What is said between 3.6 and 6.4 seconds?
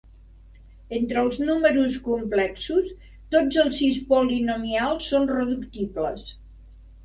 els sis polinomials són reductibles.